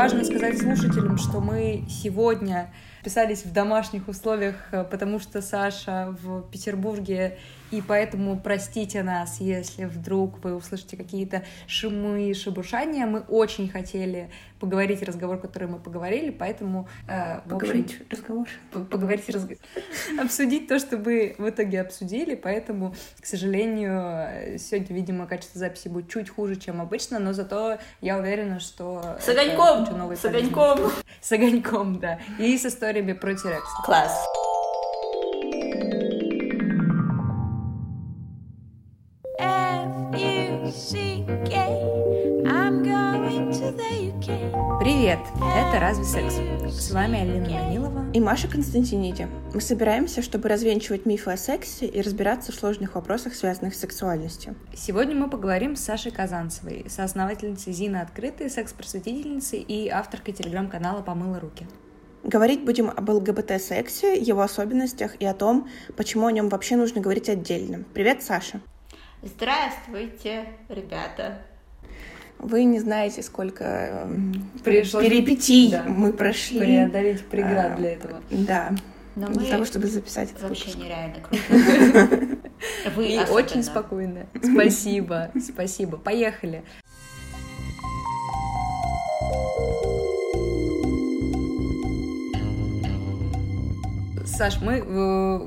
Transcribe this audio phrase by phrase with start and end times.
[0.00, 2.72] важно сказать слушателям, что мы сегодня
[3.04, 7.36] писались в домашних условиях, э, потому что Саша в Петербурге
[7.70, 13.04] и поэтому простите нас, если вдруг вы услышите какие-то шумы и шебуршания.
[13.04, 14.30] Мы очень хотели
[14.60, 16.88] поговорить разговор, который мы поговорили, поэтому...
[17.08, 18.48] Э, поговорить общем, разговор.
[18.72, 19.58] Поговорить разговор.
[20.18, 26.08] Обсудить то, что вы в итоге обсудили, поэтому, к сожалению, сегодня, видимо, качество записи будет
[26.08, 29.16] чуть хуже, чем обычно, но зато я уверена, что...
[29.20, 29.86] С огоньком!
[30.16, 30.92] С огоньком!
[31.20, 32.18] С огоньком, да.
[32.38, 33.68] И с историями про Тирекс.
[33.84, 34.26] Класс.
[45.10, 45.26] Привет!
[45.56, 46.36] Это «Разве секс?»
[46.68, 49.26] С вами Алина Данилова и Маша Константиниди.
[49.52, 54.54] Мы собираемся, чтобы развенчивать мифы о сексе и разбираться в сложных вопросах, связанных с сексуальностью.
[54.72, 61.66] Сегодня мы поговорим с Сашей Казанцевой, соосновательницей Зина Открытой, секс-просветительницей и авторкой телеграм-канала «Помыла руки».
[62.22, 67.28] Говорить будем об ЛГБТ-сексе, его особенностях и о том, почему о нем вообще нужно говорить
[67.28, 67.82] отдельно.
[67.94, 68.60] Привет, Саша!
[69.22, 71.42] Здравствуйте, ребята!
[72.42, 75.84] Вы не знаете, сколько эм, Пришлось перипетий да.
[75.84, 76.60] мы прошли.
[76.60, 78.22] Преодолеть преград а, для этого.
[78.30, 78.72] Да.
[79.14, 80.48] Но для мы того, чтобы записать это.
[80.48, 82.38] Вообще нереально круто.
[82.96, 84.26] Вы И очень спокойно.
[84.42, 85.98] Спасибо, спасибо.
[85.98, 86.62] Поехали.
[94.24, 95.40] Саш, мы э,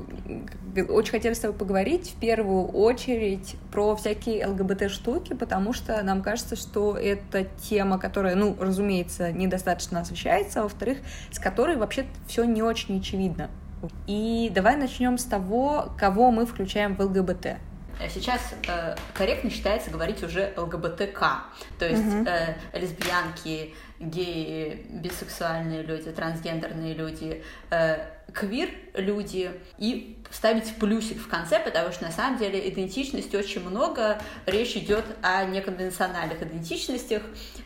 [0.82, 6.56] очень хотели с тобой поговорить в первую очередь про всякие ЛГБТ-штуки, потому что нам кажется,
[6.56, 10.98] что это тема, которая, ну, разумеется, недостаточно освещается, а во-вторых,
[11.30, 13.50] с которой вообще все не очень очевидно.
[14.06, 17.58] И давай начнем с того, кого мы включаем в ЛГБТ.
[18.12, 21.44] Сейчас э, корректно считается говорить уже ЛГБТК,
[21.78, 22.26] то есть угу.
[22.26, 31.60] э, лесбиянки, геи, бисексуальные люди, трансгендерные люди, э, квир люди и ставить плюсик в конце,
[31.60, 34.18] потому что на самом деле идентичности очень много.
[34.46, 37.22] Речь идет о неконвенциональных идентичностях,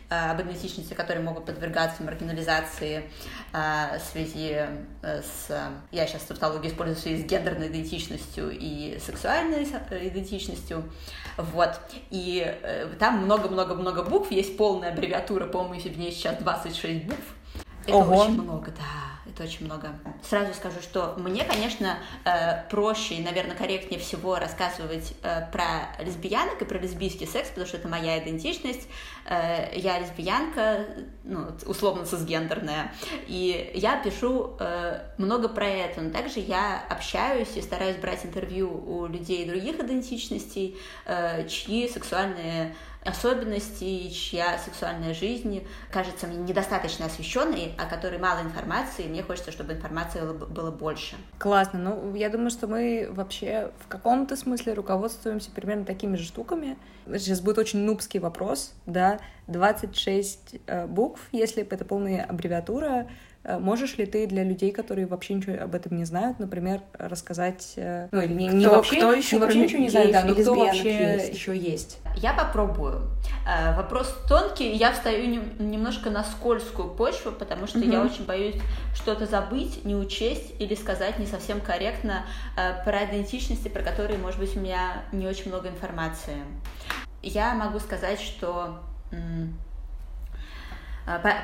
[0.09, 3.09] э, об идентичности, которые могут подвергаться маргинализации
[3.53, 4.57] э, в связи
[5.01, 5.71] с...
[5.91, 10.83] Я сейчас тавтологию использую в связи с гендерной идентичностью и сексуальной идентичностью.
[11.37, 11.79] Вот.
[12.11, 12.55] И
[12.99, 17.23] там много-много-много букв, есть полная аббревиатура, по-моему, в ней сейчас 26 букв.
[17.85, 18.23] Это Ого.
[18.23, 19.09] очень много, да
[19.39, 19.89] это очень много.
[20.21, 26.61] Сразу скажу, что мне, конечно, э, проще и, наверное, корректнее всего рассказывать э, про лесбиянок
[26.61, 28.87] и про лесбийский секс, потому что это моя идентичность.
[29.25, 30.85] Э, я лесбиянка,
[31.23, 32.91] ну, условно цисгендерная,
[33.27, 34.57] и я пишу
[35.17, 40.77] много про это, но также я общаюсь и стараюсь брать интервью у людей других идентичностей,
[41.47, 49.07] чьи сексуальные особенности, чья сексуальная жизнь кажется мне недостаточно освещенной, о которой мало информации, и
[49.07, 51.15] мне хочется, чтобы информации было больше.
[51.37, 51.79] Классно.
[51.79, 56.77] Ну, я думаю, что мы вообще в каком-то смысле руководствуемся примерно такими же штуками.
[57.05, 63.07] Сейчас будет очень нубский вопрос, да, 26 э, букв, если это полная аббревиатура,
[63.43, 67.73] Э, можешь ли ты для людей, которые вообще ничего об этом не знают, например, рассказать,
[67.77, 70.55] э, ну, не, не вообще, кто еще не вообще ничего не знает, да, но кто
[70.55, 71.33] вообще есть.
[71.33, 71.99] еще есть?
[72.17, 73.09] Я попробую.
[73.47, 77.89] Э, вопрос тонкий, я встаю немножко на скользкую почву, потому что угу.
[77.89, 78.55] я очень боюсь
[78.93, 82.25] что-то забыть, не учесть или сказать не совсем корректно
[82.55, 86.37] про идентичности, про которые, может быть, у меня не очень много информации.
[87.21, 88.79] Я могу сказать, что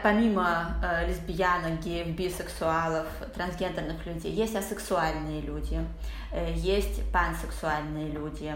[0.04, 5.80] помимо э, лесбиянок, геев, бисексуалов, трансгендерных людей, есть асексуальные люди,
[6.56, 8.54] есть пансексуальные люди,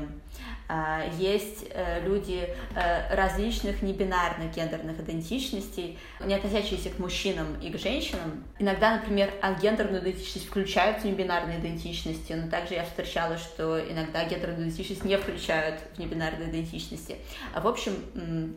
[0.67, 7.79] э, есть э, люди э, различных небинарных гендерных идентичностей, не относящиеся к мужчинам и к
[7.79, 8.43] женщинам.
[8.59, 9.31] Иногда, например,
[9.61, 15.17] гендерную идентичность включают в небинарные идентичности, но также я встречала, что иногда гендерную идентичность не
[15.17, 17.17] включают в небинарные идентичности.
[17.55, 17.93] В общем,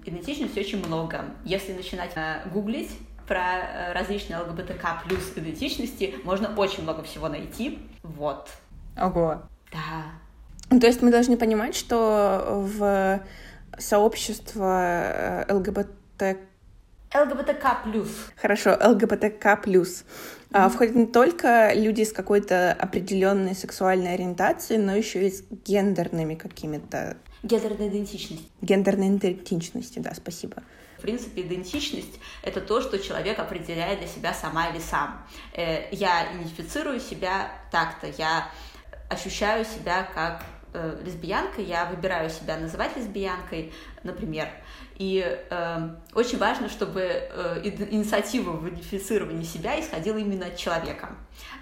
[0.05, 1.25] идентичностей очень много.
[1.45, 2.13] Если начинать
[2.53, 2.91] гуглить
[3.27, 7.79] про э, различные ЛГБТК плюс идентичности, можно очень много всего найти.
[8.03, 8.51] Вот.
[8.97, 9.43] Ого.
[9.73, 10.79] Да.
[10.79, 13.21] То есть мы должны понимать, что в
[13.79, 16.39] сообщество э, ЛГБТ
[17.15, 18.09] ЛГБТК плюс.
[18.37, 20.05] Хорошо, ЛГБТК плюс.
[20.51, 20.71] Mm-hmm.
[20.71, 27.19] Входят не только люди с какой-то определенной сексуальной ориентацией, но еще и с гендерными какими-то.
[27.43, 28.49] Гендерной идентичностью.
[28.63, 30.63] Гендерной идентичностью, да, спасибо.
[30.99, 35.27] В принципе, идентичность— это то, что человек определяет для себя сама или сам.
[35.55, 38.49] Э, я идентифицирую себя так-то, я
[39.13, 43.73] ощущаю себя как э, лесбиянка, я выбираю себя называть лесбиянкой,
[44.03, 44.49] например,
[44.99, 47.61] И э, очень важно, чтобы э,
[47.91, 51.11] инициатива в идентифицировании себя исходила именно от человека.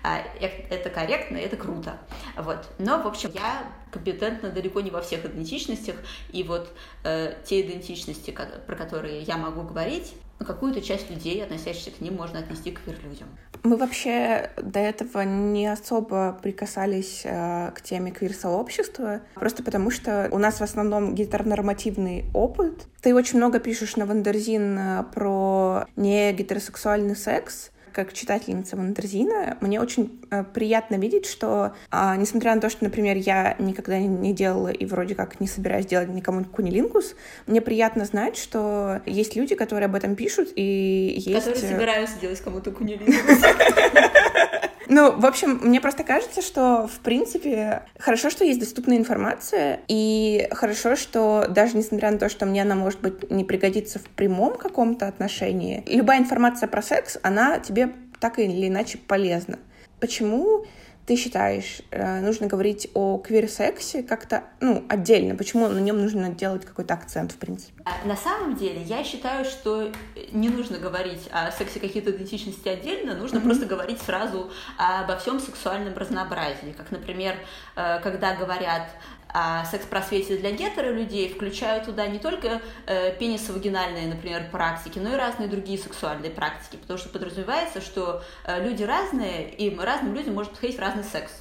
[0.05, 1.99] Э, это корректно, это круто.
[2.37, 2.67] Вот.
[2.79, 5.97] Но, в общем, я компетентна далеко не во всех идентичностях,
[6.33, 6.73] и вот
[7.05, 8.37] э, те идентичности,
[8.67, 12.83] про которые я могу говорить, ну, какую-то часть людей, относящихся к ним, можно отнести к
[12.83, 13.29] квир-людям.
[13.63, 20.39] Мы вообще до этого не особо прикасались э, к теме квир-сообщества, просто потому что у
[20.39, 22.87] нас в основном гетеронормативный опыт.
[23.03, 29.81] Ты очень много пишешь на Wonderzine э, про не гетеросексуальный секс, как читательница Wonderzine'а, мне
[29.81, 34.69] очень э, приятно видеть, что, э, несмотря на то, что, например, я никогда не делала
[34.69, 37.15] и вроде как не собираюсь делать никому кунилингус,
[37.47, 41.47] мне приятно знать, что есть люди, которые об этом пишут, и есть...
[41.47, 43.15] Которые собираются делать кому-то кунилингус.
[44.93, 50.49] Ну, в общем, мне просто кажется, что, в принципе, хорошо, что есть доступная информация, и
[50.51, 54.57] хорошо, что даже несмотря на то, что мне она, может быть, не пригодится в прямом
[54.57, 59.61] каком-то отношении, любая информация про секс, она тебе так или иначе полезна.
[60.01, 60.65] Почему
[61.11, 65.35] ты считаешь, э, нужно говорить о квир-сексе как-то, ну, отдельно?
[65.35, 67.83] Почему на нем нужно делать какой-то акцент, в принципе?
[67.85, 69.91] А, на самом деле, я считаю, что
[70.31, 73.43] не нужно говорить о сексе какие-то идентичности отдельно, нужно mm-hmm.
[73.43, 76.73] просто говорить сразу обо всем сексуальном разнообразии.
[76.77, 77.35] Как, например,
[77.75, 78.89] э, когда говорят
[79.33, 85.17] а секс-просвете для гетеро людей включают туда не только э, пенисовагинальные, например, практики, но и
[85.17, 90.53] разные другие сексуальные практики, потому что подразумевается, что э, люди разные, и разным людям может
[90.53, 91.33] подходить разный секс.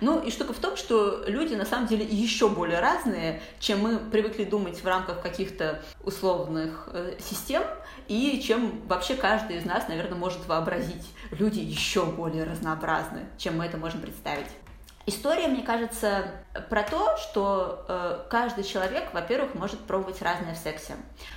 [0.00, 3.98] Ну и штука в том, что люди на самом деле еще более разные, чем мы
[3.98, 7.62] привыкли думать в рамках каких-то условных э, систем,
[8.08, 11.06] и чем вообще каждый из нас, наверное, может вообразить.
[11.30, 14.48] Люди еще более разнообразны, чем мы это можем представить.
[15.06, 16.32] История, мне кажется,
[16.70, 20.94] про то, что э, каждый человек, во-первых, может пробовать разное в сексе.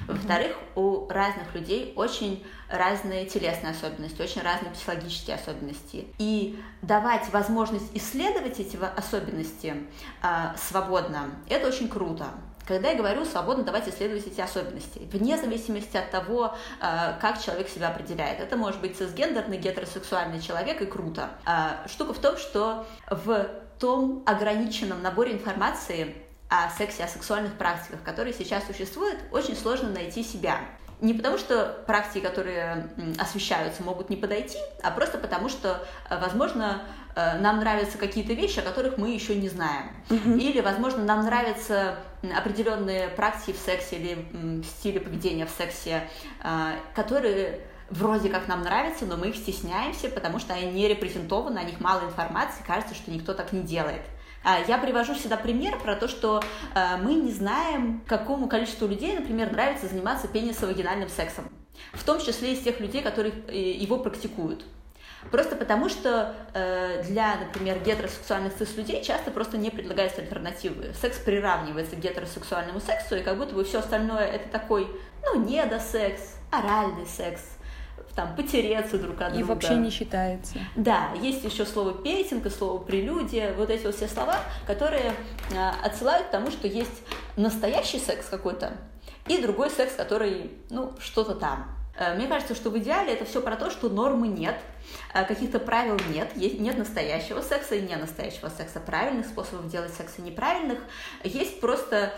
[0.07, 6.07] Во-вторых, у разных людей очень разные телесные особенности, очень разные психологические особенности.
[6.17, 9.75] И давать возможность исследовать эти особенности
[10.23, 10.27] э,
[10.57, 12.27] свободно, это очень круто.
[12.67, 17.69] Когда я говорю свободно, давайте исследовать эти особенности, вне зависимости от того, э, как человек
[17.69, 18.41] себя определяет.
[18.41, 21.29] Это может быть цисгендерный, гетеросексуальный человек, и круто.
[21.45, 23.47] Э, штука в том, что в
[23.79, 26.13] том ограниченном наборе информации
[26.49, 30.59] о сексе, о сексуальных практиках, которые сейчас существуют, очень сложно найти себя.
[30.99, 32.89] Не потому, что практики, которые
[33.19, 36.81] освещаются, могут не подойти, а просто потому, что, э, возможно,
[37.39, 39.89] нам нравятся какие-то вещи, о которых мы еще не знаем.
[40.09, 41.97] Или, возможно, нам нравятся
[42.35, 46.07] определенные практики в сексе или стили поведения в сексе,
[46.43, 51.57] э, которые вроде как нам нравятся, но мы их стесняемся, потому что они не репрезентованы,
[51.59, 54.01] о них мало информации, кажется, что никто так не делает.
[54.43, 56.41] А, я привожу всегда пример про то, что
[56.73, 61.49] э, мы не знаем, какому количеству людей, например, нравится заниматься пенисовагинальным сексом.
[61.93, 63.33] В том числе из тех людей, которые
[63.73, 64.65] его практикуют.
[65.31, 70.93] Просто потому, что э, для, например, гетеросексуальных цис-людей часто просто не предлагаются альтернативы.
[70.99, 74.87] Секс приравнивается к гетеросексуальному сексу, и как будто бы все остальное это такой,
[75.23, 77.41] ну, недосекс, оральный секс,
[78.15, 79.39] там, потереться друг от и друга.
[79.39, 80.55] И вообще не считается.
[80.75, 85.13] Да, есть еще слово петинг и слово прелюдия, вот эти вот все слова, которые
[85.51, 87.03] э, отсылают к тому, что есть
[87.35, 88.73] настоящий секс какой-то
[89.27, 91.76] и другой секс, который, ну, что-то там.
[91.97, 94.55] Э, мне кажется, что в идеале это все про то, что нормы нет,
[95.13, 100.13] э, каких-то правил нет, нет настоящего секса и не настоящего секса, правильных способов делать секс
[100.17, 100.79] и неправильных.
[101.23, 102.13] Есть просто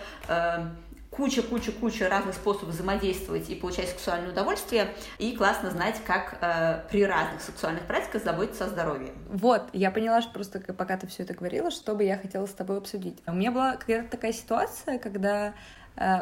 [1.09, 7.05] куча-куча-куча э, разных способов взаимодействовать и получать сексуальное удовольствие, и классно знать, как э, при
[7.05, 9.13] разных сексуальных практиках заботиться о здоровье.
[9.29, 12.53] Вот, я поняла, что просто пока ты все это говорила, что бы я хотела с
[12.53, 13.17] тобой обсудить.
[13.25, 15.53] У меня была какая-то такая ситуация, когда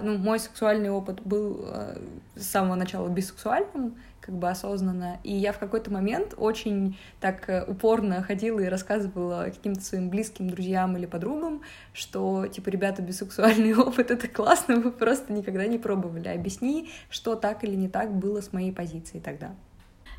[0.02, 2.00] ну, мой сексуальный опыт был э,
[2.36, 7.64] с самого начала бисексуальным, как бы осознанно, и я в какой-то момент очень так э,
[7.64, 11.62] упорно ходила и рассказывала каким-то своим близким друзьям или подругам,
[11.94, 16.28] что, типа, ребята, бисексуальный опыт— это классно, вы просто никогда не пробовали.
[16.28, 19.52] Объясни, что так или не так было с моей позицией тогда.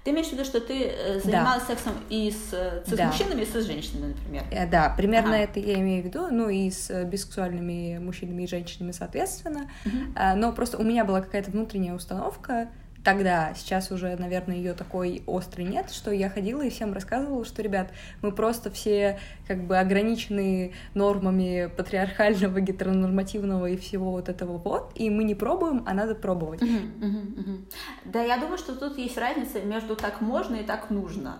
[0.04, 1.74] Ты имеешь в виду, что ты э, занималась да.
[1.74, 3.06] сексом и с, э, с да.
[3.08, 4.44] мужчинами, и с женщинами, например?
[4.50, 5.44] Э, да, примерно ага.
[5.44, 9.70] это я имею в виду, ну и с бисексуальными мужчинами и женщинами, соответственно.
[9.84, 10.36] Угу.
[10.36, 12.68] Но просто у меня была какая-то внутренняя установка,
[13.08, 17.62] тогда, сейчас уже, наверное, ее такой острый нет, что я ходила и всем рассказывала, что,
[17.62, 17.88] ребят,
[18.20, 25.08] мы просто все как бы ограничены нормами патриархального, гетеронормативного и всего вот этого вот, и
[25.08, 26.60] мы не пробуем, а надо пробовать.
[26.60, 27.72] Uh-huh, uh-huh, uh-huh.
[28.04, 31.38] Да, я думаю, что тут есть разница между так можно и так нужно.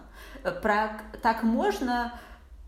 [0.62, 2.14] Про так можно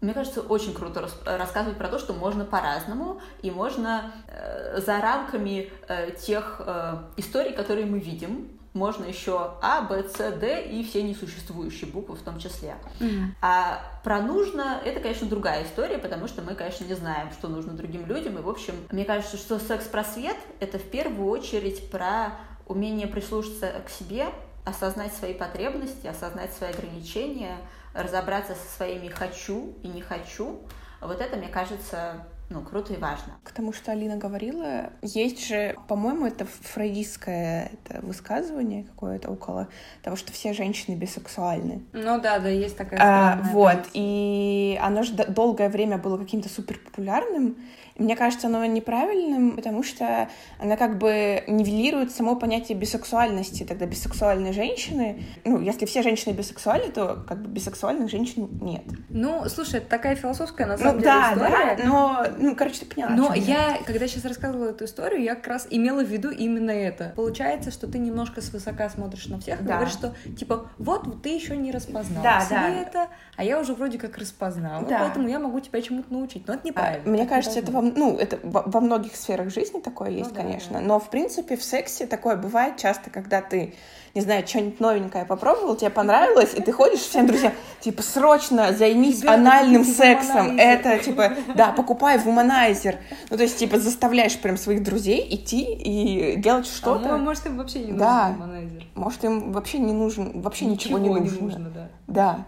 [0.03, 5.71] Мне кажется, очень круто рассказывать про то, что можно по-разному, и можно э, за рамками
[5.89, 11.03] э, тех э, историй, которые мы видим, можно еще А, Б, С, Д и все
[11.03, 12.77] несуществующие буквы в том числе.
[13.01, 13.27] Mm-hmm.
[13.43, 17.73] А про нужно это, конечно, другая история, потому что мы, конечно, не знаем, что нужно
[17.73, 18.39] другим людям.
[18.39, 22.33] И, в общем, мне кажется, что секс-просвет— это в первую очередь про
[22.67, 24.29] умение прислушаться к себе,
[24.65, 27.57] осознать свои потребности, осознать свои ограничения,
[27.95, 30.61] разобраться со своими «хочу» и «не хочу».
[31.01, 33.39] Вот это, мне кажется, ну, круто и важно.
[33.45, 39.69] К тому, что Алина говорила, есть же, по-моему, это фрейдистское это высказывание какое-то около
[40.03, 41.85] того, что все женщины бисексуальны.
[41.93, 43.91] Ну да, да, есть такая а, Вот, позиция.
[43.95, 47.57] и оно же долгое время было каким-то супер популярным,
[48.01, 50.29] мне кажется, оно неправильным, потому что
[50.59, 53.65] она как бы нивелирует само понятие бисексуальности.
[53.65, 58.85] Тогда бисексуальные женщины, ну, если все женщины бисексуальны, то как бы бисексуальных женщин нет.
[59.11, 61.77] Ну, слушай, это такая философская, на самом ну, деле, да, история.
[61.77, 63.11] Да, но, ну, короче, ты поняла.
[63.11, 66.71] Но я, я, когда сейчас рассказывала эту историю, я как раз имела в виду именно
[66.71, 67.13] это.
[67.17, 69.75] Получается, что ты немножко свысока смотришь на всех и да.
[69.75, 72.69] говоришь, что, типа, вот, ты еще не распознал да, да.
[72.71, 75.01] это, а я уже вроде как распознала, да.
[75.01, 76.49] поэтому я могу тебя чему-то научить.
[76.49, 77.05] Но это неправильно.
[77.05, 80.79] А, мне кажется, это вам ну, это во многих сферах жизни такое есть, ну, конечно,
[80.79, 83.75] да, но, в принципе, в сексе такое бывает часто, когда ты,
[84.15, 89.25] не знаю, что-нибудь новенькое попробовал, тебе понравилось, и ты ходишь всем друзьям, типа, срочно займись
[89.25, 92.97] анальным сексом, это, типа, да, покупай вуманайзер,
[93.31, 97.15] ну, то есть, типа, заставляешь прям своих друзей идти и делать а что-то.
[97.15, 98.35] А может, им вообще не нужен да.
[98.37, 98.87] вуманайзер.
[98.95, 101.37] Может, им вообще не нужен, вообще ничего, ничего не нужно.
[101.37, 101.89] Не нужно да.
[102.07, 102.47] да.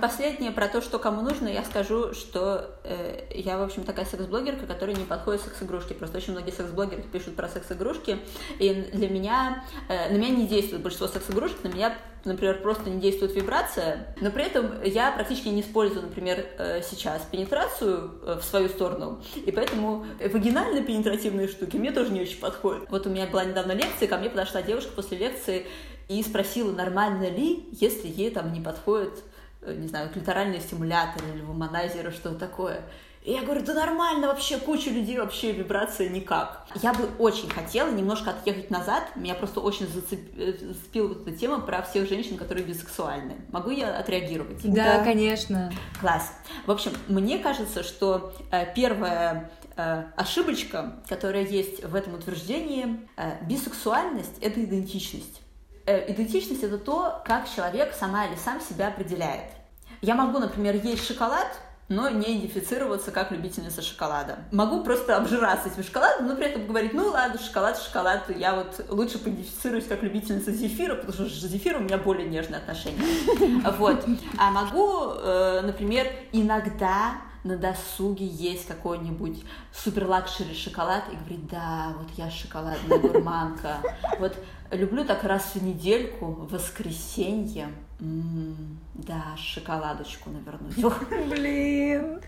[0.00, 4.66] Последнее про то, что кому нужно, я скажу, что э, я, в общем, такая секс-блогерка,
[4.66, 5.94] которая не подходит секс-игрушки.
[5.94, 8.18] Просто очень многие секс-блогеры пишут про секс-игрушки,
[8.60, 13.00] и для меня, э, на меня не действует большинство секс-игрушек, на меня, например, просто не
[13.00, 18.44] действует вибрация, но при этом я практически не использую, например, э, сейчас пенетрацию э, в
[18.44, 22.88] свою сторону, и поэтому вагинально-пенетративные штуки мне тоже не очень подходят.
[22.90, 25.66] Вот у меня была недавно лекция, ко мне подошла девушка после лекции
[26.08, 29.24] и спросила, нормально ли, если ей там не подходит
[29.66, 32.84] не знаю, клиторальный стимулятор или вуманайзер, что такое.
[33.24, 36.66] И я говорю, да нормально вообще, куча людей вообще вибрация никак.
[36.82, 41.60] Я бы очень хотела немножко отъехать назад, меня просто очень э, зацепила вот эта тема
[41.60, 43.36] про всех женщин, которые бисексуальны.
[43.50, 44.60] Могу я отреагировать?
[44.62, 45.04] Да, да.
[45.04, 45.72] конечно.
[46.02, 46.34] Класс.
[46.66, 53.42] В общем, мне кажется, что э, первая э, ошибочка, которая есть в этом утверждении, э,
[53.46, 55.40] бисексуальность— это идентичность.
[55.86, 59.50] Э, идентичность— это то, как человек сама или сам себя определяет.
[60.00, 61.46] Я могу, например, есть шоколад,
[61.88, 64.38] но не идентифицироваться как любительница шоколада.
[64.50, 68.86] Могу просто обжираться этим шоколадом, но при этом говорить, ну ладно, шоколад, шоколад, я вот
[68.88, 73.02] лучше поидентифицируюсь как любительница зефира, потому что с зефиром у меня более нежные отношения.
[73.78, 74.06] Вот.
[74.38, 81.92] А могу, э, например, иногда на досуге есть какой-нибудь супер luxury шоколад и говорить, да,
[81.98, 83.76] вот я шоколадная гурманка.
[84.18, 84.34] Вот
[84.76, 87.68] люблю так раз в недельку, в воскресенье,
[88.00, 90.76] м-м, да, шоколадочку навернуть.
[91.30, 92.20] Блин,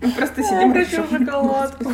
[0.00, 1.92] мы просто сидим и шоколадку.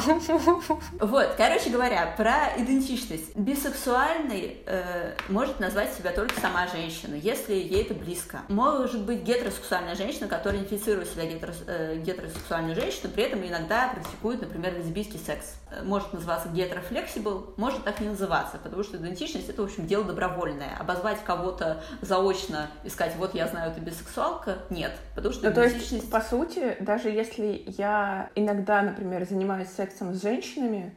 [1.00, 3.36] Вот, короче говоря, про идентичность.
[3.36, 8.40] Бисексуальный э, может назвать себя только сама женщина, если ей это близко.
[8.48, 14.40] Может быть гетеросексуальная женщина, которая идентифицирует себя гетерос, э, гетеросексуальной женщиной, при этом иногда практикует,
[14.40, 15.54] например, лесбийский секс.
[15.70, 20.04] Э, может называться гетерофлексибл, может так не называться, потому что идентичность это, в общем, дело
[20.04, 20.76] добровольное.
[20.78, 24.92] Обозвать кого-то заочно и сказать, вот я знаю, ты бисексуалка, нет.
[25.14, 30.22] Потому что ну, то есть, по сути, даже если я иногда, например, занимаюсь сексом с
[30.22, 30.94] женщинами,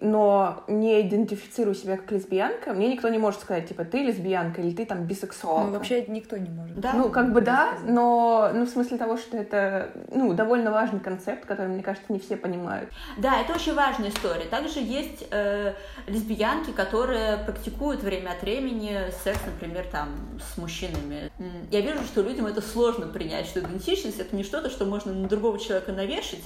[0.00, 4.74] но не идентифицирую себя как лесбиянка, мне никто не может сказать, типа, ты лесбиянка или
[4.74, 5.66] ты там бисексуалка.
[5.66, 6.78] Ну, вообще никто не может.
[6.78, 6.92] Да?
[6.94, 11.46] Ну, как бы да, но ну, в смысле того, что это ну, довольно важный концепт,
[11.46, 12.90] который, мне кажется, не все понимают.
[13.16, 14.44] Да, это очень важная история.
[14.46, 15.74] Также есть э,
[16.06, 20.08] лесбиянки, которые практикуют время от времени секс, например, там,
[20.40, 21.30] с мужчинами.
[21.70, 25.28] Я вижу, что людям это сложно принять, что идентичность— это не что-то, что можно на
[25.28, 26.42] другого человека навешать,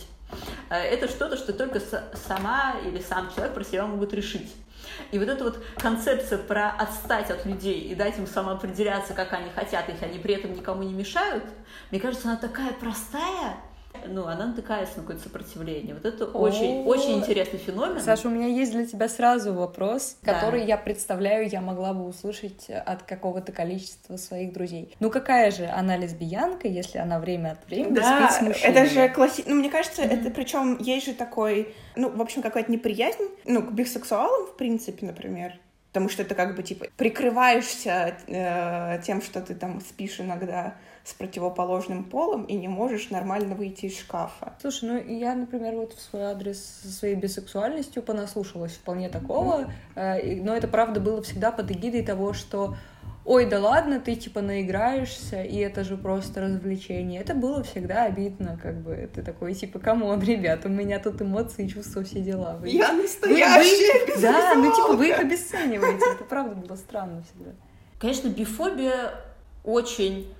[0.76, 4.54] это что-то, что только сама или сам человек про себя могут решить.
[5.12, 9.50] И вот эта вот концепция про отстать от людей и дать им самоопределяться, как они
[9.50, 11.44] хотят, если они при этом никому не мешают,
[11.90, 13.56] мне кажется, она такая простая,
[14.06, 15.94] ну, она натыкается на какое-то сопротивление.
[15.94, 18.00] Вот это очень, очень интересный феномен.
[18.00, 22.68] Саша, у меня есть для тебя сразу вопрос, который я представляю, я могла бы услышать
[22.70, 24.94] от какого-то количества своих друзей.
[25.00, 28.74] Ну, какая же она лесбиянка, если она время от времени да, спит с мужчиной?
[28.74, 29.44] это же класси...
[29.46, 30.20] Ну, мне кажется, mm-hmm.
[30.20, 35.06] это причем есть же такой, ну, в общем, какая-то неприязнь, ну, к бисексуалам, в принципе,
[35.06, 35.58] например.
[35.88, 40.74] Потому что это как бы, типа, прикрываешься э, тем, что ты там спишь иногда
[41.08, 44.52] с противоположным полом и не можешь нормально выйти из шкафа.
[44.60, 50.42] Слушай, ну я, например, вот в свой адрес со своей бисексуальностью понаслушалась вполне такого, mm-hmm.
[50.42, 52.76] но это правда было всегда под эгидой того, что
[53.24, 57.22] ой, да ладно, ты типа наиграешься, и это же просто развлечение.
[57.22, 61.22] Это было всегда обидно, как бы, ты такой, типа, come on, ребят, у меня тут
[61.22, 62.58] эмоции, чувства, все дела.
[62.60, 67.22] Вы, Я настоящая вы, вы, Да, ну типа вы их обесцениваете, это правда было странно
[67.22, 67.52] всегда.
[67.98, 69.14] Конечно, бифобия
[69.64, 70.32] очень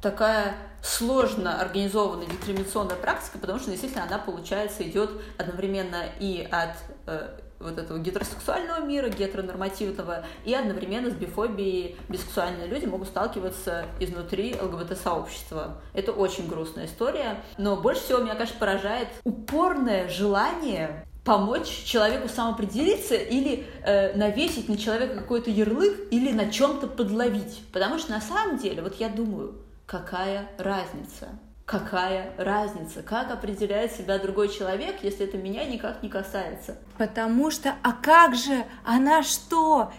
[0.00, 6.76] такая сложно организованная дискриминационная практика, потому что действительно она, получается, идет одновременно и от
[7.06, 14.54] э, вот этого гетеросексуального мира, гетеронормативного, и одновременно с бифобией бисексуальные люди могут сталкиваться изнутри
[14.60, 15.80] ЛГБТ-сообщества.
[15.94, 23.14] Это очень грустная история, но больше всего меня, конечно, поражает упорное желание помочь человеку самоопределиться
[23.14, 27.60] или э, навесить на человека какой-то ярлык или на чем-то подловить.
[27.70, 29.54] Потому что на самом деле, вот я думаю,
[29.88, 31.28] какая разница?
[31.64, 36.78] какая разница, как определяет себя другой человек, если это меня никак не касается.
[36.96, 39.92] Потому что, а как же, она что,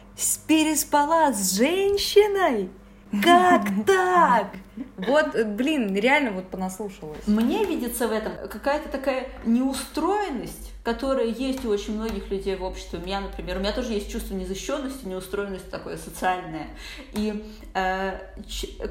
[0.47, 2.71] переспала с женщиной?
[3.23, 4.47] Как так?
[4.97, 7.27] Вот, блин, реально вот понаслушалась.
[7.27, 12.97] Мне видится в этом какая-то такая неустроенность, которая есть у очень многих людей в обществе.
[12.97, 16.65] У меня, например, у меня тоже есть чувство незащищенности, неустроенности такое социальное.
[17.13, 18.19] И э,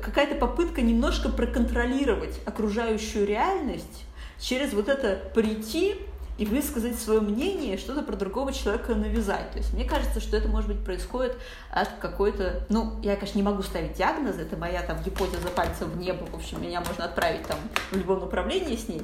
[0.00, 4.04] какая-то попытка немножко проконтролировать окружающую реальность
[4.38, 5.96] через вот это прийти
[6.38, 9.50] и высказать свое мнение, что-то про другого человека навязать.
[9.50, 11.36] То есть мне кажется, что это, может быть, происходит
[11.70, 12.62] от какой-то...
[12.68, 16.34] Ну, я, конечно, не могу ставить диагноз, это моя там гипотеза пальцем в небо, в
[16.36, 17.58] общем, меня можно отправить там
[17.90, 19.02] в любом направлении с ней.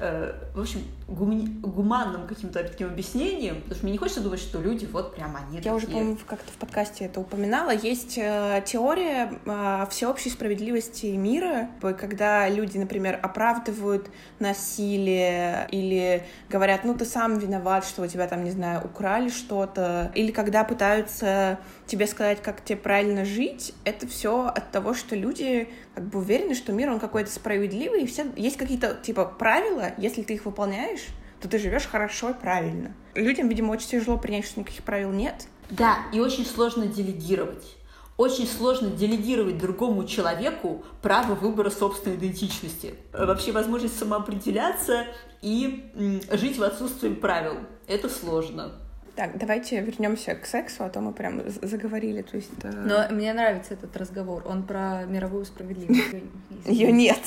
[0.00, 1.60] Э, в общем, гум...
[1.60, 5.56] гуманным каким-то таким объяснением, потому что мне не хочется думать, что люди вот прям они
[5.56, 5.74] Я такие.
[5.74, 7.70] уже, по-моему, как-то в подкасте это упоминала.
[7.70, 16.84] Есть э, теория э, всеобщей справедливости мира, когда люди, например, оправдывают насилие или говорят, говорят,
[16.84, 21.58] ну ты сам виноват, что у тебя там, не знаю, украли что-то, или когда пытаются
[21.86, 26.54] тебе сказать, как тебе правильно жить, это все от того, что люди как бы уверены,
[26.54, 31.06] что мир, он какой-то справедливый, и все есть какие-то, типа, правила, если ты их выполняешь,
[31.40, 32.94] то ты живешь хорошо и правильно.
[33.14, 35.46] Людям, видимо, очень тяжело принять, что никаких правил нет.
[35.70, 37.75] Да, и очень сложно делегировать
[38.16, 42.94] очень сложно делегировать другому человеку право выбора собственной идентичности.
[43.12, 45.06] Вообще возможность самоопределяться
[45.42, 45.90] и
[46.32, 47.58] жить в отсутствии правил.
[47.86, 48.72] Это сложно.
[49.16, 52.20] Так, давайте вернемся к сексу, а то мы прям заговорили.
[52.20, 52.70] То есть, э...
[52.70, 54.42] Но мне нравится этот разговор.
[54.46, 56.22] Он про мировую справедливость.
[56.66, 57.20] Ее нет.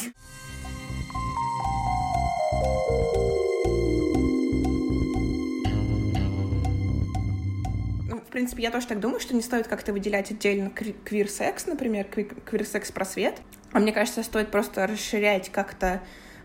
[8.29, 13.41] В принципе, я тоже так думаю, что не стоит как-то выделять отдельно квир-секс, например, квир-секс-просвет.
[13.71, 15.99] А мне кажется, стоит просто расширять как-то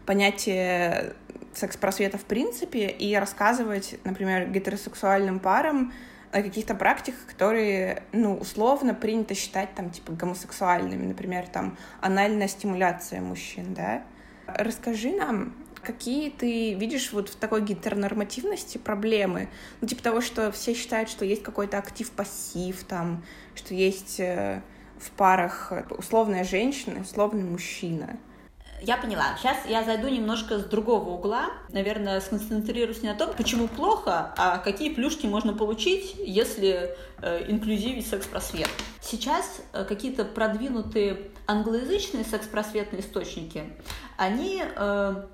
[0.07, 1.12] понятие
[1.53, 5.92] секс-просвета в принципе и рассказывать, например, гетеросексуальным парам
[6.33, 13.20] о каких-то практиках, которые, ну, условно принято считать там, типа, гомосексуальными, например, там, анальная стимуляция
[13.20, 14.05] мужчин, да.
[14.47, 19.49] Расскажи нам, Какие ты видишь вот в такой гетеронормативности проблемы?
[19.81, 24.62] Ну, типа того, что все считают, что есть какой-то актив-пассив, там, что есть э,
[24.99, 28.18] в парах условная женщина, условный мужчина.
[28.87, 29.35] Я поняла.
[29.38, 31.47] Сейчас я зайду немножко с другого угла.
[31.70, 38.07] Наверное, сконцентрируюсь не на том, почему плохо, а какие плюшки можно получить, если э, инклюзивить
[38.07, 38.68] секс-просвет.
[39.01, 43.64] Сейчас э, какие-то продвинутые англоязычные секс-просветные источники,
[44.18, 45.27] они э,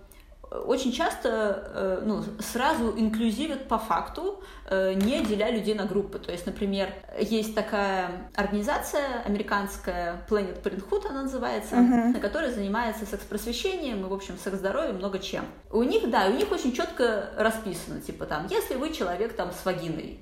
[0.50, 6.18] очень часто э, ну, сразу инклюзивят по факту, э, не деля людей на группы.
[6.18, 12.20] То есть, например, есть такая организация американская, Planet Parenthood она называется, uh-huh.
[12.20, 15.44] которая занимается секс-просвещением и, в общем, секс-здоровьем, много чем.
[15.70, 19.64] У них, да, у них очень четко расписано, типа там, если вы человек там с
[19.64, 20.18] вагиной,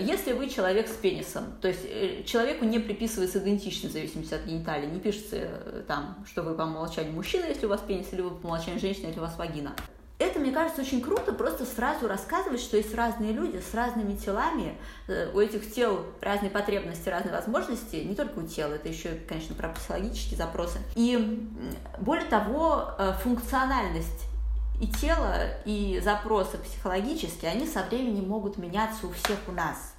[0.00, 4.44] если вы человек с пенисом, то есть э, человеку не приписывается идентичность в зависимости от
[4.44, 8.20] гениталии, не пишется э, там, что вы по умолчанию мужчина, если у вас пенис, или
[8.20, 9.76] вы по умолчанию женщина, если у вас вагина.
[10.18, 14.76] Это, мне кажется, очень круто, просто сразу рассказывать, что есть разные люди с разными телами,
[15.32, 19.70] у этих тел разные потребности, разные возможности, не только у тела, это еще, конечно, про
[19.70, 20.78] психологические запросы.
[20.94, 21.48] И
[22.00, 22.90] более того,
[23.22, 24.26] функциональность
[24.80, 29.94] и тело, и запросы психологические, они со временем могут меняться у всех у нас.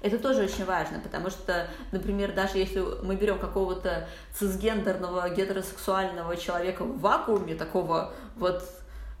[0.00, 6.84] Это тоже очень важно, потому что, например, даже если мы берем какого-то цисгендерного гетеросексуального человека
[6.84, 8.62] в вакууме, такого вот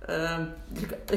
[0.06, 0.46] э,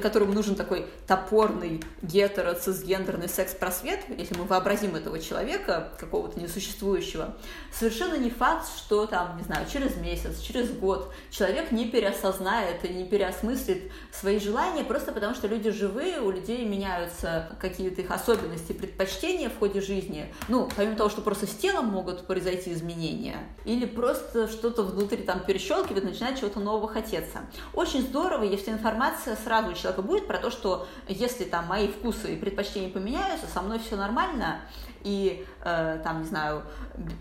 [0.01, 7.35] которому нужен такой топорный гетеро-цисгендерный секс-просвет, если мы вообразим этого человека, какого-то несуществующего,
[7.71, 12.89] совершенно не факт, что там, не знаю, через месяц, через год человек не переосознает и
[12.89, 18.71] не переосмыслит свои желания, просто потому что люди живые, у людей меняются какие-то их особенности,
[18.71, 20.33] предпочтения в ходе жизни.
[20.47, 25.41] Ну, помимо того, что просто с телом могут произойти изменения, или просто что-то внутри там
[25.41, 27.39] перещелкивает, начинает чего-то нового хотеться.
[27.73, 32.33] Очень здорово, если информация сразу у человека будет про то, что если там мои вкусы
[32.33, 34.61] и предпочтения поменяются, со мной все нормально,
[35.03, 36.63] и, э, там, не знаю,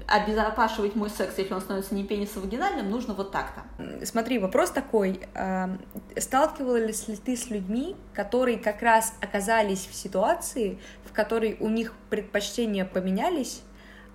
[0.06, 3.62] обезопашивать мой секс, если он становится не пенисовагинальным, нужно вот так-то.
[4.04, 5.20] Смотри, вопрос такой.
[5.34, 5.76] Э,
[6.18, 11.92] сталкивалась ли ты с людьми, которые как раз оказались в ситуации, в которой у них
[12.10, 13.62] предпочтения поменялись,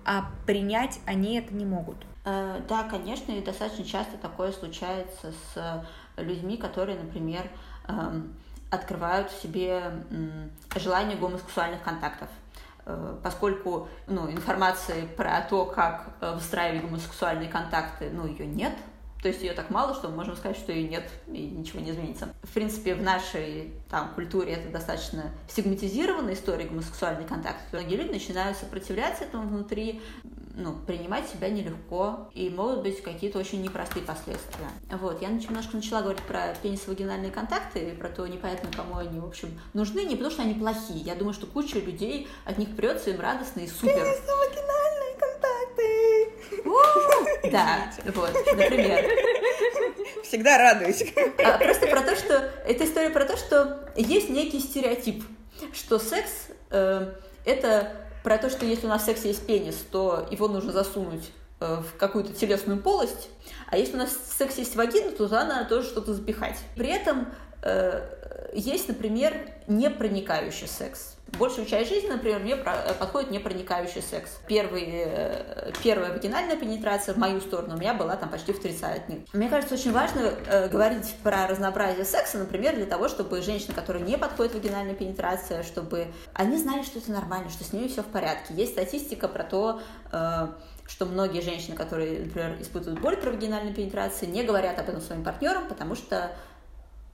[0.04, 1.96] а принять они это не могут?
[2.24, 5.84] Э, да, конечно, и достаточно часто такое случается с
[6.16, 7.48] людьми, которые, например,
[7.88, 8.34] эм,
[8.70, 9.92] открывают в себе
[10.76, 12.28] желание гомосексуальных контактов
[12.86, 18.72] э, поскольку ну, информации про то, как э, выстраивать гомосексуальные контакты, ну, ее нет,
[19.22, 21.92] то есть ее так мало, что мы можем сказать, что ее нет, и ничего не
[21.92, 22.28] изменится.
[22.42, 27.60] В принципе, в нашей там, культуре это достаточно стигматизированная история гомосексуальный контакт.
[27.70, 30.02] Многие люди начинают сопротивляться этому внутри,
[30.54, 34.68] ну, принимать себя нелегко, и могут быть какие-то очень непростые последствия.
[34.90, 39.24] Вот, я немножко начала говорить про пенисовагинальные контакты, и про то, непонятно, кому они, в
[39.24, 41.00] общем, нужны, не потому что они плохие.
[41.00, 43.94] Я думаю, что куча людей от них прется, им радостно и супер.
[43.94, 46.32] Пенисовагинальные контакты!
[47.50, 49.04] Да, вот, например.
[50.22, 51.04] Всегда радуюсь.
[51.44, 52.50] А, просто про то, что...
[52.66, 55.24] Это история про то, что есть некий стереотип,
[55.72, 57.12] что секс э,
[57.44, 61.30] это про то, что если у нас в сексе есть пенис, то его нужно засунуть
[61.60, 63.28] э, в какую-то телесную полость,
[63.70, 66.56] а если у нас в сексе есть вагина, то туда надо тоже что-то запихать.
[66.76, 67.28] При этом
[67.62, 69.34] э, есть, например,
[69.66, 71.16] непроникающий секс.
[71.38, 74.38] Большую часть жизни, например, мне подходит непроникающий секс.
[74.46, 79.26] Первый, э, первая вагинальная пенетрация в мою сторону у меня была там почти в тридцатник.
[79.32, 84.04] Мне кажется, очень важно э, говорить про разнообразие секса, например, для того, чтобы женщины, которые
[84.04, 88.06] не подходят вагинальная пенетрация, чтобы они знали, что это нормально, что с ними все в
[88.06, 88.52] порядке.
[88.54, 89.80] Есть статистика про то,
[90.12, 90.48] э,
[90.86, 95.24] что многие женщины, которые, например, испытывают боль при вагинальной пенетрации, не говорят об этом своим
[95.24, 96.30] партнерам, потому что,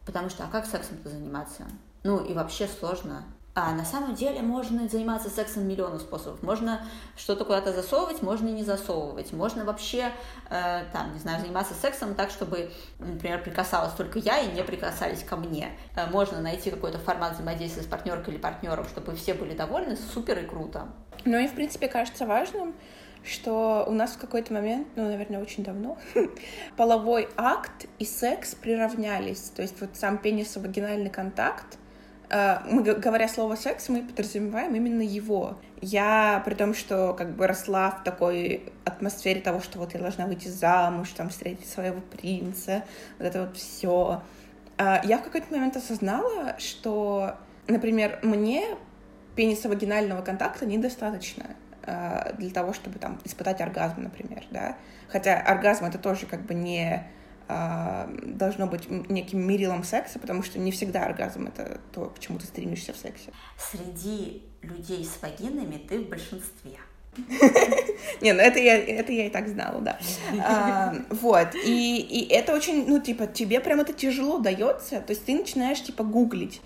[0.04, 1.62] потому что, а как сексом-то заниматься?
[2.02, 3.24] Ну и вообще сложно.
[3.60, 6.44] А на самом деле можно заниматься сексом миллионов способов.
[6.44, 6.80] Можно
[7.16, 9.32] что-то куда-то засовывать, можно и не засовывать.
[9.32, 10.12] Можно вообще,
[10.48, 15.24] э, там, не знаю, заниматься сексом так, чтобы, например, прикасалась только я и не прикасались
[15.24, 15.72] ко мне.
[15.96, 20.38] Э, можно найти какой-то формат взаимодействия с партнеркой или партнером, чтобы все были довольны, супер
[20.38, 20.86] и круто.
[21.24, 22.76] Ну и, в принципе, кажется важным,
[23.24, 25.98] что у нас в какой-то момент, ну, наверное, очень давно,
[26.76, 29.50] половой акт и секс приравнялись.
[29.56, 31.76] То есть вот сам пенисо-вагинальный контакт—
[32.30, 35.58] мы, говоря слово секс, мы подразумеваем именно его.
[35.80, 40.26] Я, при том, что как бы росла в такой атмосфере того, что вот я должна
[40.26, 42.84] выйти замуж, там, встретить своего принца,
[43.18, 44.22] вот это вот все.
[44.76, 47.34] Э, я в какой-то момент осознала, что,
[47.66, 48.64] например, мне
[49.36, 51.46] пенисовагинального контакта недостаточно
[51.82, 54.76] э, для того, чтобы там испытать оргазм, например, да.
[55.08, 57.17] Хотя оргазм это тоже как бы не а,
[57.48, 62.46] должно быть неким мерилом секса, потому что не всегда оргазм— это то, к чему ты
[62.46, 63.32] стремишься в сексе.
[63.58, 66.78] Среди людей с вагинами ты в большинстве.
[68.20, 69.98] Не, ну это я, это я и так знала, да.
[70.40, 75.24] А, вот, и, и это очень, ну, типа, тебе прям это тяжело дается, то есть
[75.24, 76.60] ты начинаешь, типа, гуглить,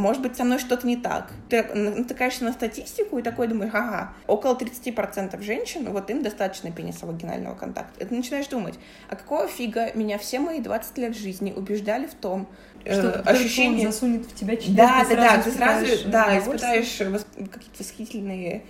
[0.00, 1.30] может быть, со мной что-то не так.
[1.48, 7.54] Ты натыкаешься на статистику и такой думаешь, ага, около 30% женщин, вот им достаточно пенисовагинального
[7.54, 8.02] контакта.
[8.02, 12.14] И ты начинаешь думать, а какого фига меня все мои 20 лет жизни убеждали в
[12.14, 12.48] том,
[12.84, 13.86] э, что э, ощущение...
[13.86, 18.64] засунет в тебя член, Да, да, да, ты сразу, да, испытаешь какие-то восхитительные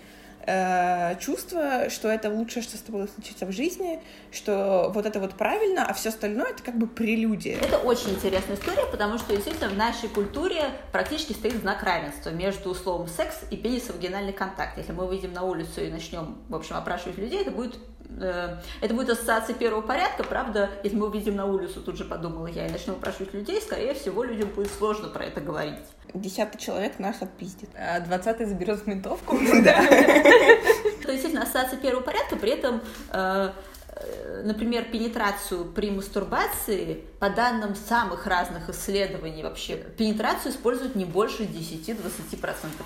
[0.50, 4.00] э, чувство, что это лучшее, что с тобой случится в жизни,
[4.32, 7.58] что вот это вот правильно, а все остальное это как бы прелюдия.
[7.58, 12.74] Это очень интересная история, потому что действительно в нашей культуре практически стоит знак равенства между
[12.74, 14.76] словом секс и пенисовагинальный контакт.
[14.78, 17.78] Если мы выйдем на улицу и начнем, в общем, опрашивать людей, это будет
[18.18, 22.66] это будет ассоциация первого порядка, правда, если мы увидим на улицу, тут же подумала я,
[22.66, 25.78] и начнем опрашивать людей, скорее всего, людям будет сложно про это говорить
[26.14, 27.70] десятый человек нас отпиздит.
[27.76, 29.38] А двадцатый заберет ментовку.
[29.62, 29.86] Да.
[29.86, 32.80] То есть, действительно, ассоциация первого порядка, при этом
[33.12, 33.50] э,
[33.88, 41.44] э, например, пенетрацию при мастурбации, по данным самых разных исследований вообще, пенетрацию используют не больше
[41.44, 41.98] 10-20%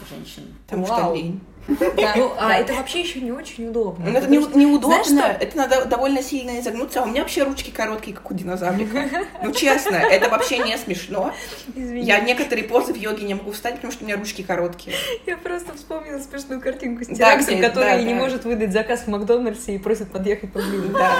[0.09, 0.55] женщин.
[0.67, 1.41] Потому что лень.
[1.67, 4.11] Да, ну, а это вообще еще не очень удобно.
[4.11, 7.01] Ну, это не, неудобно, знаешь, это надо довольно сильно изогнуться.
[7.01, 9.09] А у меня вообще ручки короткие, как у динозаврика.
[9.43, 11.35] Ну, честно, это вообще не смешно.
[11.75, 12.03] Извини.
[12.03, 14.97] Я некоторые позы в йоге не могу встать, потому что у меня ручки короткие.
[15.27, 18.21] Я просто вспомнила смешную картинку с тераксом, да, который да, не да.
[18.21, 20.89] может выдать заказ в Макдональдсе и просит подъехать поближе.
[20.89, 21.15] Да.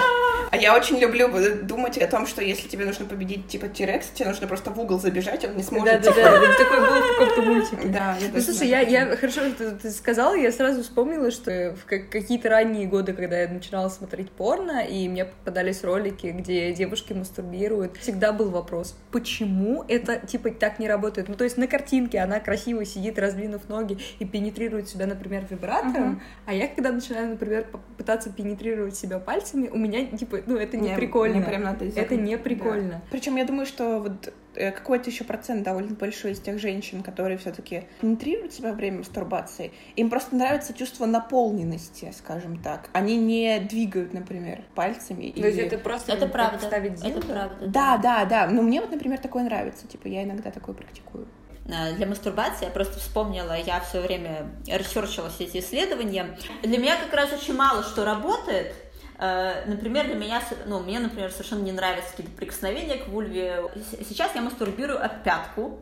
[0.55, 1.29] А я очень люблю
[1.63, 4.99] думать о том, что если тебе нужно победить типа Тирекс, тебе нужно просто в угол
[4.99, 6.01] забежать, он не сможет.
[6.01, 6.53] Да, да, да.
[6.57, 7.87] Такой был в каком-то мультике.
[7.89, 8.17] Да.
[8.33, 12.87] Ну, слушай, я, я хорошо, что ты сказала, я сразу вспомнила, что в какие-то ранние
[12.87, 18.49] годы, когда я начинала смотреть порно, и мне попадались ролики, где девушки мастурбируют, всегда был
[18.49, 21.27] вопрос, почему это типа так не работает?
[21.27, 26.13] Ну, то есть на картинке она красиво сидит, раздвинув ноги и пенетрирует себя, например, вибратором,
[26.13, 26.45] uh-huh.
[26.45, 30.89] а я когда начинаю, например, пытаться пенетрировать себя пальцами, у меня типа ну, это не,
[30.89, 31.35] не прикольно.
[31.35, 32.89] Не прям надо это не прикольно.
[32.89, 33.01] Да.
[33.11, 37.37] Причем я думаю, что вот э, какой-то еще процент довольно большой из тех женщин, которые
[37.37, 42.89] все-таки пенетрируют себя во время мастурбации, им просто нравится чувство наполненности, скажем так.
[42.93, 45.31] Они не двигают, например, пальцами.
[45.31, 46.65] То есть это просто это правда.
[46.65, 47.67] ставить Это правда.
[47.67, 48.47] Да, да, да.
[48.47, 49.87] Но мне вот, например, такое нравится.
[49.87, 51.27] Типа я иногда такое практикую
[51.65, 56.37] э, для мастурбации, я просто вспомнила, я все время ресерчила все эти исследования.
[56.63, 58.73] Для меня как раз очень мало что работает,
[59.17, 63.63] например, для меня, ну, мне, например, совершенно не нравятся какие-то прикосновения к вульве.
[64.07, 65.79] Сейчас я мастурбирую об пятку,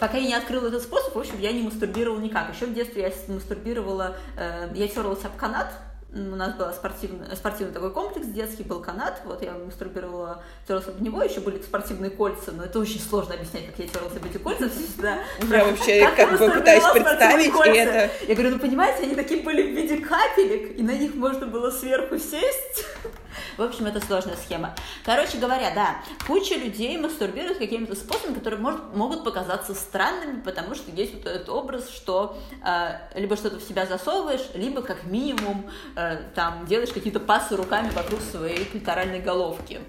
[0.00, 2.54] пока я не открыла этот способ, в общем, я не мастурбировала никак.
[2.54, 5.72] Еще в детстве я мастурбировала, э, я терлась об канат,
[6.14, 11.00] у нас был спортивный, спортивный такой комплекс детский, был канат, вот я мастурбировала, терлась об
[11.00, 14.38] него, еще были спортивные кольца, но это очень сложно объяснять, как я терлась об эти
[14.38, 15.18] кольца всегда.
[15.42, 18.10] Я вообще как бы пытаюсь представить, и это...
[18.28, 21.70] Я говорю, ну понимаете, они такие были в виде капелек, и на них можно было
[21.70, 22.84] сверху сесть.
[23.56, 24.74] В общем, это сложная схема.
[25.04, 25.96] Короче говоря, да,
[26.26, 31.48] куча людей мастурбируют какими-то способами, которые может, могут показаться странными, потому что есть вот этот
[31.48, 36.03] образ, что э, либо что-то в себя засовываешь, либо как минимум э,
[36.34, 39.80] там делаешь какие-то пасы руками вокруг своей клиторальной головки.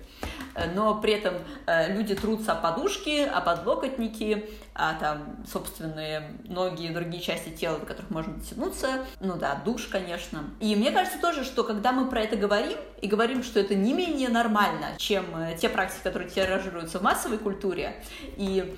[0.55, 1.35] Э, но при этом
[1.67, 7.79] э, люди трутся о подушки, о подлокотники, а там собственные ноги и другие части тела,
[7.79, 9.05] до которых можно дотянуться.
[9.19, 10.45] Ну да, душ, конечно.
[10.59, 13.93] И мне кажется тоже, что когда мы про это говорим, и говорим, что это не
[13.93, 18.01] менее нормально, чем э, те практики, которые тиражируются в массовой культуре,
[18.37, 18.75] и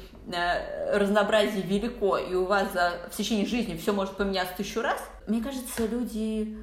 [0.92, 5.42] разнообразие велико, и у вас за, в течение жизни все может поменяться тысячу раз, мне
[5.42, 6.58] кажется, люди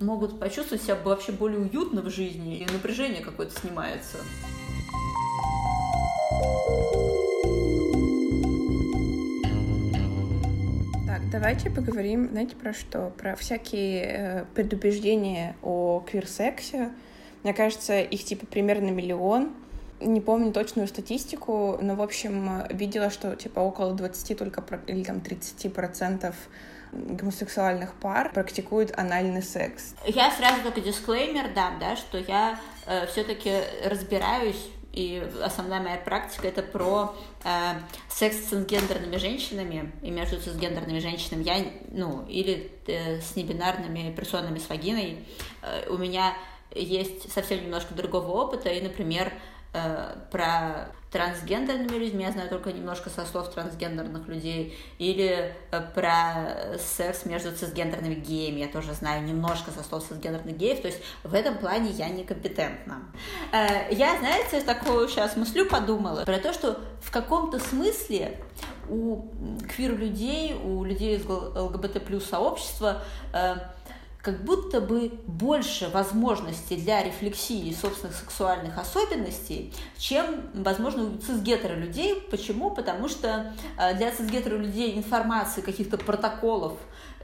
[0.00, 4.18] могут почувствовать себя вообще более уютно в жизни, и напряжение какое-то снимается.
[11.06, 13.12] Так, давайте поговорим, знаете, про что?
[13.18, 16.90] Про всякие э, предубеждения о квир-сексе.
[17.42, 19.52] Мне кажется, их типа примерно миллион.
[20.00, 25.20] Не помню точную статистику, но, в общем, видела, что типа около 20 только или там
[25.20, 26.34] 30 процентов
[26.92, 29.94] гомосексуальных пар практикуют анальный секс.
[30.06, 33.52] Я сразу только дисклеймер дам, да, что я э, все-таки
[33.84, 37.74] разбираюсь и основная моя практика это про э,
[38.08, 44.58] секс с трансгендерными женщинами и между трансгендерными женщинами я ну или э, с небинарными персонами
[44.58, 45.24] с вагиной
[45.62, 46.34] э, у меня
[46.74, 49.32] есть совсем немножко другого опыта и например
[49.72, 56.78] э, про трансгендерными людьми, я знаю только немножко со слов трансгендерных людей, или э, про
[56.78, 61.34] секс между цисгендерными геями, я тоже знаю немножко со слов цисгендерных геев, то есть в
[61.34, 63.02] этом плане я некомпетентна.
[63.52, 68.38] Э, я, знаете, такую сейчас мыслю подумала про то, что в каком-то смысле
[68.88, 69.22] у
[69.74, 73.02] квир-людей, у людей из ЛГБТ плюс сообщества
[74.22, 82.20] как будто бы больше возможностей для рефлексии собственных сексуальных особенностей, чем, возможно, у цисгетера людей.
[82.30, 82.70] Почему?
[82.70, 86.74] Потому что э, для цисгетера людей информации, каких-то протоколов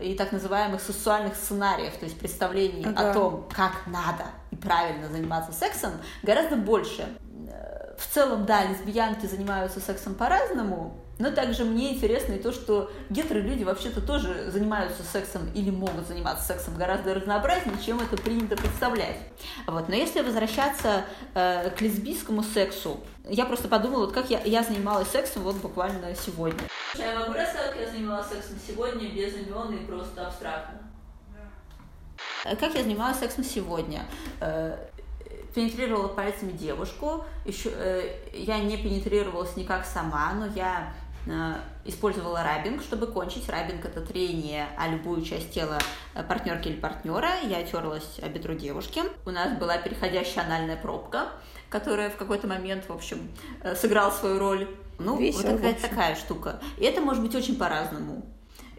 [0.01, 3.11] и так называемых сексуальных сценариев, то есть представлений ага.
[3.11, 7.07] о том, как надо и правильно заниматься сексом, гораздо больше.
[7.49, 12.91] Э, в целом, да, лесбиянки занимаются сексом по-разному, но также мне интересно и то, что
[13.09, 19.17] гетеро-люди вообще-то тоже занимаются сексом или могут заниматься сексом гораздо разнообразнее, чем это принято представлять.
[19.67, 19.89] Вот.
[19.89, 25.09] Но если возвращаться э, к лесбийскому сексу, я просто подумала, вот как я, я занималась
[25.09, 26.61] сексом вот буквально сегодня.
[26.95, 30.81] Я могу рассказать, как я занималась сексом сегодня без имен и просто абстрактно?
[32.61, 34.05] Как я занималась сексом сегодня?
[34.41, 34.77] Э,
[35.55, 37.25] пенетрировала пальцами девушку.
[37.45, 40.93] Еще, э, я не пенетрировалась никак сама, но я
[41.85, 43.49] использовала рабинг, чтобы кончить.
[43.49, 45.79] Рабинг— это трение о любую часть тела
[46.29, 47.41] партнерки или партнера.
[47.43, 49.03] Я терлась о бедро девушки.
[49.25, 51.29] У нас была переходящая анальная пробка,
[51.69, 53.29] которая в какой-то момент, в общем,
[53.75, 54.69] сыграла свою роль.
[54.99, 56.61] Ну, Весело, вот какая-то такая штука.
[56.79, 58.25] И это может быть очень по-разному.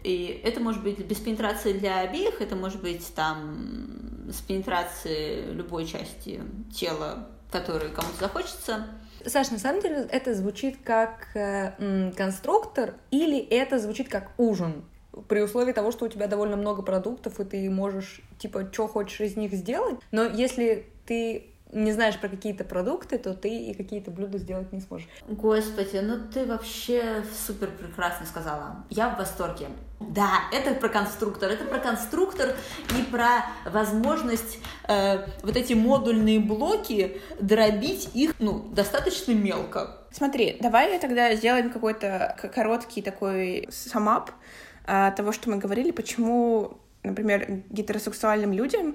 [0.02, 5.86] И это может быть без пенетрации для обеих, это может быть там с пенетрацией любой
[5.86, 6.40] части
[6.74, 8.86] тела, которой кому-то захочется.
[9.26, 14.84] Саш, на самом деле это звучит как э, конструктор или это звучит как ужин?
[15.28, 19.20] При условии того, что у тебя довольно много продуктов, и ты можешь, типа, что хочешь
[19.20, 19.98] из них сделать.
[20.12, 24.80] Но если ты не знаешь про какие-то продукты, то ты и какие-то блюда сделать не
[24.80, 25.08] сможешь.
[25.28, 28.84] Господи, ну ты вообще супер прекрасно сказала.
[28.90, 29.68] Я в восторге.
[30.00, 31.50] Да, это про конструктор.
[31.50, 32.54] Это про конструктор
[32.98, 39.98] и про возможность э, вот эти модульные блоки дробить их ну, достаточно мелко.
[40.10, 44.30] Смотри, давай тогда сделаем какой-то короткий такой самап
[44.86, 48.94] э, того, что мы говорили, почему, например, гетеросексуальным людям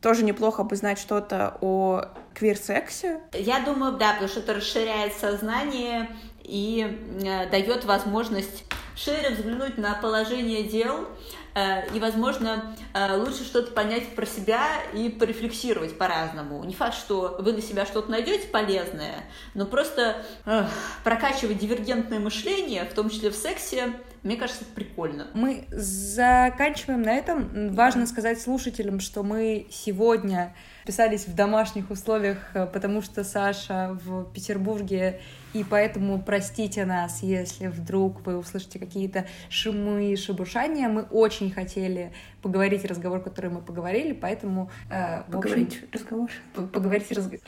[0.00, 3.20] тоже неплохо бы знать что-то о квир-сексе.
[3.32, 6.08] Я думаю, да, потому что это расширяет сознание
[6.42, 8.64] и э, дает возможность
[8.96, 11.08] шире взглянуть на положение дел
[11.54, 16.62] э, и, возможно, э, лучше что-то понять про себя и порефлексировать по-разному.
[16.64, 19.24] Не факт, что вы на себя что-то найдете полезное,
[19.54, 20.66] но просто э,
[21.04, 25.26] прокачивать дивергентное мышление, в том числе в сексе, мне кажется, это прикольно.
[25.34, 27.74] Мы заканчиваем на этом.
[27.74, 30.54] Важно сказать слушателям, что мы сегодня
[30.86, 35.20] писались в домашних условиях, э, потому что Саша в Петербурге
[35.52, 40.88] и поэтому простите нас, если вдруг вы услышите какие-то шумы и шебуршания.
[40.88, 44.70] Мы очень хотели поговорить разговор, который мы поговорили, поэтому...
[44.90, 46.30] Э, поговорить общем, разговор.
[46.54, 47.40] Поговорить разговор.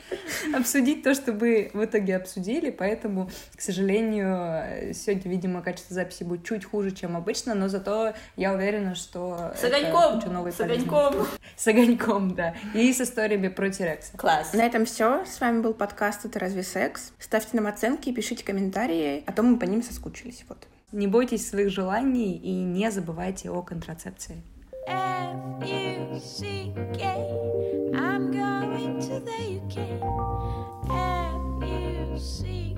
[0.53, 6.45] Обсудить то, что мы в итоге обсудили, поэтому, к сожалению, сегодня, видимо, качество записи будет
[6.45, 9.51] чуть хуже, чем обычно, но зато я уверена, что...
[9.59, 10.21] С огоньком!
[10.51, 11.27] С огоньком!
[11.57, 12.55] С огоньком, да.
[12.73, 14.17] И с историями про Тирекса.
[14.17, 14.53] Класс.
[14.53, 15.25] На этом все.
[15.25, 17.11] С вами был подкаст «Это разве секс?».
[17.19, 20.45] Ставьте нам оценки оценки, пишите комментарии, а то мы по ним соскучились.
[20.49, 20.67] Вот.
[20.91, 24.43] Не бойтесь своих желаний и не забывайте о контрацепции.
[24.87, 26.21] F-U-C-K,
[27.93, 29.77] I'm going to the UK.
[31.61, 32.74] F-U-C-K.